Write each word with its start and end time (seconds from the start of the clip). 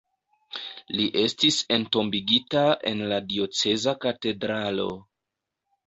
Li 0.99 1.05
estis 1.23 1.59
entombigita 1.77 2.65
en 2.95 3.07
la 3.13 3.23
dioceza 3.31 3.97
katedralo. 4.09 4.93